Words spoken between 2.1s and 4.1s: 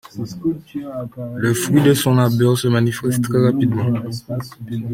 labeur se manifeste très rapidement.